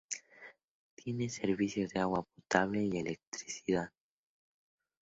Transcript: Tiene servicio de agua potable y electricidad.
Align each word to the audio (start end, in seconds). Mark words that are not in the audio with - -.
Tiene 0.95 1.29
servicio 1.29 1.87
de 1.87 1.99
agua 1.99 2.23
potable 2.23 2.81
y 2.91 2.97
electricidad. 2.97 3.91